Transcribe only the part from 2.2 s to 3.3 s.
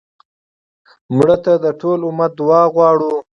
دعا غواړو